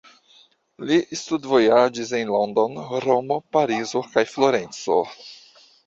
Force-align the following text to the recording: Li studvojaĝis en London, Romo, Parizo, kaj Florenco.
Li 0.91 0.97
studvojaĝis 1.19 2.15
en 2.21 2.33
London, 2.39 2.81
Romo, 3.07 3.41
Parizo, 3.59 4.05
kaj 4.17 4.29
Florenco. 4.35 5.03